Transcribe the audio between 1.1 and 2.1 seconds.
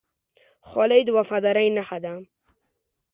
وفادارۍ نښه